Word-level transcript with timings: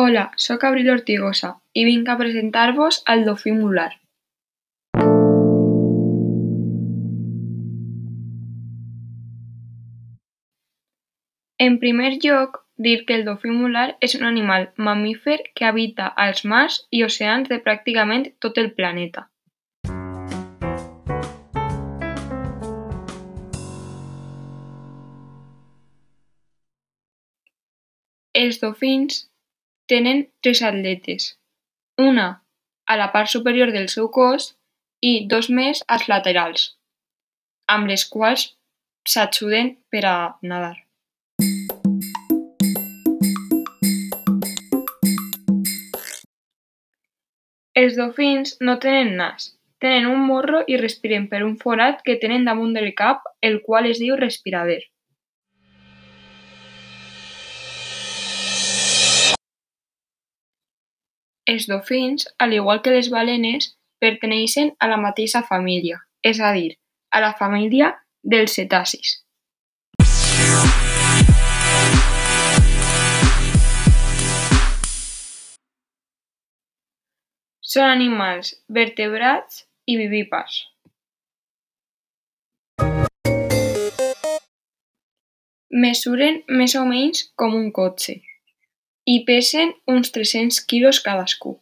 Hola, 0.00 0.30
sóc 0.36 0.62
Abril 0.62 0.88
Ortigosa 0.92 1.48
i 1.74 1.82
vinc 1.82 2.06
a 2.06 2.14
presentar-vos 2.18 3.00
al 3.12 3.24
dofí 3.26 3.50
mular. 3.50 3.96
En 11.58 11.80
primer 11.82 12.12
lloc, 12.22 12.60
dir 12.76 13.00
que 13.08 13.16
el 13.18 13.24
dofí 13.26 13.50
mular 13.50 13.88
és 14.08 14.14
un 14.14 14.22
animal 14.28 14.68
mamífer 14.76 15.40
que 15.58 15.66
habita 15.66 16.06
als 16.26 16.44
mars 16.44 16.76
i 16.94 17.02
oceans 17.02 17.50
de 17.50 17.58
pràcticament 17.64 18.28
tot 18.38 18.60
el 18.62 18.70
planeta. 18.78 19.26
Els 28.44 28.62
dofins 28.62 29.24
tenen 29.88 30.28
tres 30.42 30.60
aletes, 30.62 31.38
una 31.96 32.44
a 32.86 32.96
la 32.96 33.10
part 33.12 33.30
superior 33.32 33.72
del 33.72 33.88
seu 33.88 34.10
cos 34.12 34.50
i 35.00 35.12
dos 35.32 35.48
més 35.48 35.80
als 35.88 36.08
laterals, 36.12 36.64
amb 37.72 37.88
les 37.88 38.04
quals 38.12 38.44
s'ajuden 39.08 39.72
per 39.88 40.04
a 40.04 40.16
nedar. 40.42 40.76
Els 47.78 47.96
dofins 47.96 48.56
no 48.60 48.76
tenen 48.82 49.14
nas, 49.16 49.54
tenen 49.80 50.10
un 50.12 50.20
morro 50.28 50.64
i 50.66 50.76
respiren 50.76 51.28
per 51.32 51.44
un 51.46 51.56
forat 51.64 52.04
que 52.04 52.20
tenen 52.20 52.44
damunt 52.44 52.76
del 52.76 52.92
cap 53.00 53.24
el 53.40 53.62
qual 53.64 53.88
es 53.88 54.02
diu 54.04 54.20
respirador. 54.20 54.84
Els 61.48 61.64
dofins, 61.64 62.26
al 62.36 62.52
igual 62.52 62.82
que 62.84 62.90
les 62.92 63.06
balenes, 63.08 63.70
pertanyen 64.04 64.74
a 64.84 64.88
la 64.90 64.98
mateixa 65.00 65.40
família, 65.40 65.96
és 66.20 66.42
a 66.44 66.50
dir, 66.52 66.74
a 67.08 67.22
la 67.24 67.32
família 67.38 67.88
dels 68.20 68.52
cetacis. 68.58 69.14
Són 77.64 77.88
animals 77.88 78.52
vertebrats 78.68 79.64
i 79.88 79.96
vivípars. 79.96 80.60
Mesuren 85.72 86.42
més 86.48 86.76
o 86.76 86.84
menys 86.84 87.30
com 87.36 87.56
un 87.56 87.70
cotxe 87.72 88.20
i 89.08 89.24
pesen 89.24 89.70
uns 89.88 90.10
tres-cents 90.12 90.60
quilos 90.60 90.98
cadascú. 91.00 91.54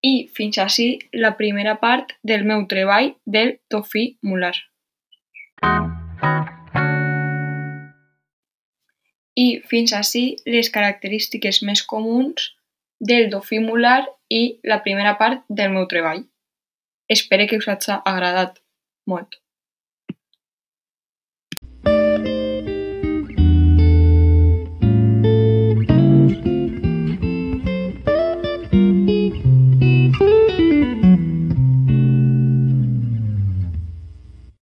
I 0.00 0.14
fins 0.32 0.56
ací 0.62 0.86
la 1.12 1.34
primera 1.36 1.74
part 1.82 2.14
del 2.24 2.46
meu 2.48 2.64
treball 2.70 3.10
del 3.26 3.58
dofí 3.68 4.04
mular. 4.24 4.54
I 9.36 9.46
fins 9.68 9.92
ací 9.98 10.24
les 10.48 10.72
característiques 10.72 11.60
més 11.68 11.84
comuns 11.92 12.48
del 13.12 13.28
dofí 13.36 13.60
mular 13.60 14.08
i 14.32 14.42
la 14.64 14.80
primera 14.88 15.18
part 15.20 15.44
del 15.48 15.76
meu 15.76 15.84
treball. 15.92 16.24
Espere 17.12 17.44
que 17.46 17.60
us 17.60 17.68
haja 17.68 18.00
agradat 18.08 18.56
molt. 19.04 19.39